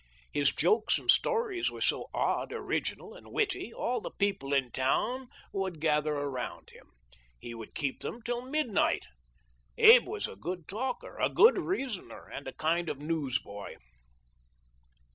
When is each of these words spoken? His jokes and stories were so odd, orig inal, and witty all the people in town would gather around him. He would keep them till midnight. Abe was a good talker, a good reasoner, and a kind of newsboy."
His 0.33 0.51
jokes 0.51 0.97
and 0.97 1.11
stories 1.11 1.69
were 1.69 1.79
so 1.79 2.07
odd, 2.11 2.51
orig 2.51 2.85
inal, 2.85 3.15
and 3.15 3.31
witty 3.31 3.71
all 3.71 4.01
the 4.01 4.09
people 4.09 4.51
in 4.51 4.71
town 4.71 5.27
would 5.53 5.79
gather 5.79 6.13
around 6.13 6.71
him. 6.71 6.87
He 7.39 7.53
would 7.53 7.75
keep 7.75 7.99
them 7.99 8.23
till 8.23 8.41
midnight. 8.41 9.05
Abe 9.77 10.07
was 10.07 10.25
a 10.27 10.35
good 10.35 10.67
talker, 10.67 11.19
a 11.19 11.29
good 11.29 11.59
reasoner, 11.59 12.27
and 12.27 12.47
a 12.47 12.53
kind 12.53 12.89
of 12.89 12.97
newsboy." 12.97 13.75